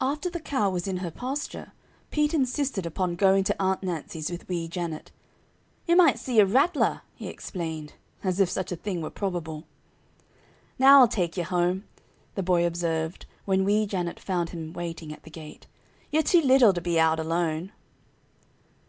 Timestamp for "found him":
14.18-14.72